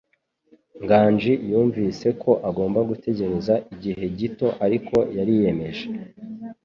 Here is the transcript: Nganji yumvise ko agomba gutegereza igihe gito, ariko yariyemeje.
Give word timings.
Nganji 0.83 1.33
yumvise 1.49 2.07
ko 2.21 2.31
agomba 2.49 2.79
gutegereza 2.89 3.53
igihe 3.73 4.03
gito, 4.17 4.47
ariko 4.65 4.95
yariyemeje. 5.17 5.85